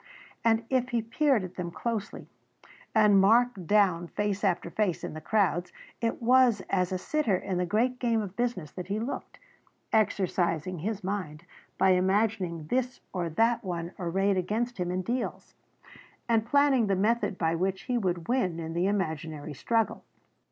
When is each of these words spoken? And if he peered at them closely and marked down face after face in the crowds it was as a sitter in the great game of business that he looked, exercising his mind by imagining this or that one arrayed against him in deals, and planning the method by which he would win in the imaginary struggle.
And 0.43 0.65
if 0.71 0.89
he 0.89 1.03
peered 1.03 1.43
at 1.43 1.57
them 1.57 1.69
closely 1.69 2.27
and 2.95 3.21
marked 3.21 3.67
down 3.67 4.07
face 4.07 4.43
after 4.43 4.71
face 4.71 5.03
in 5.03 5.13
the 5.13 5.21
crowds 5.21 5.71
it 6.01 6.19
was 6.23 6.61
as 6.71 6.91
a 6.91 6.97
sitter 6.97 7.37
in 7.37 7.59
the 7.59 7.67
great 7.67 7.99
game 7.99 8.19
of 8.19 8.35
business 8.35 8.71
that 8.71 8.87
he 8.87 8.97
looked, 8.99 9.37
exercising 9.93 10.79
his 10.79 11.03
mind 11.03 11.45
by 11.77 11.91
imagining 11.91 12.65
this 12.65 12.99
or 13.13 13.29
that 13.29 13.63
one 13.63 13.91
arrayed 13.99 14.37
against 14.37 14.79
him 14.79 14.89
in 14.89 15.03
deals, 15.03 15.53
and 16.27 16.47
planning 16.47 16.87
the 16.87 16.95
method 16.95 17.37
by 17.37 17.53
which 17.53 17.83
he 17.83 17.95
would 17.99 18.27
win 18.27 18.59
in 18.59 18.73
the 18.73 18.87
imaginary 18.87 19.53
struggle. 19.53 20.03